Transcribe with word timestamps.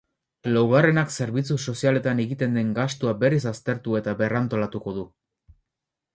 Laugarrenak 0.53 1.11
zerbitzu 1.17 1.57
sozialetan 1.71 2.21
egiten 2.23 2.57
den 2.59 2.73
gastua 2.79 3.15
berriz 3.25 3.43
aztertu 3.53 4.01
eta 4.01 4.19
berrantolatuko 4.25 4.97
du. 4.99 5.07